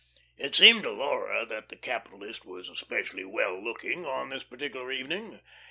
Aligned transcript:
It 0.35 0.55
seemed 0.55 0.81
to 0.81 0.89
Laura 0.89 1.45
that 1.45 1.69
the 1.69 1.75
capitalist 1.75 2.43
was 2.43 2.67
especially 2.69 3.23
well 3.23 3.63
looking 3.63 4.03
on 4.03 4.29
this 4.29 4.43
particular 4.43 4.91
evening. 4.91 5.41